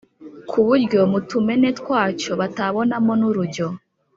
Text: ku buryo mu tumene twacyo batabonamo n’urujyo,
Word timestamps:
ku 0.49 0.59
buryo 0.67 0.99
mu 1.11 1.19
tumene 1.29 1.67
twacyo 1.79 2.31
batabonamo 2.41 3.13
n’urujyo, 3.19 3.67